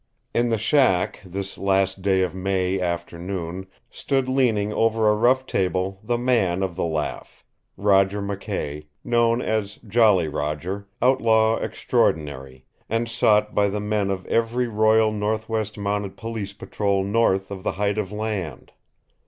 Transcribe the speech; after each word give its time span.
In 0.33 0.49
the 0.49 0.57
shack, 0.57 1.21
this 1.23 1.59
last 1.59 2.01
day 2.01 2.23
of 2.23 2.33
May 2.33 2.81
afternoon, 2.81 3.67
stood 3.91 4.27
leaning 4.27 4.73
over 4.73 5.07
a 5.07 5.15
rough 5.15 5.45
table 5.45 5.99
the 6.03 6.17
man 6.17 6.63
of 6.63 6.75
the 6.75 6.83
laugh 6.85 7.45
Roger 7.77 8.19
McKay, 8.19 8.87
known 9.03 9.43
as 9.43 9.75
Jolly 9.87 10.27
Roger, 10.27 10.87
outlaw 11.03 11.57
extraordinary, 11.57 12.65
and 12.89 13.07
sought 13.07 13.53
by 13.53 13.67
the 13.67 13.79
men 13.79 14.09
of 14.09 14.25
every 14.25 14.67
Royal 14.67 15.11
Northwest 15.11 15.77
Mounted 15.77 16.17
Police 16.17 16.53
patrol 16.53 17.03
north 17.03 17.51
of 17.51 17.61
the 17.61 17.73
Height 17.73 17.99
of 17.99 18.11
Land. 18.11 18.71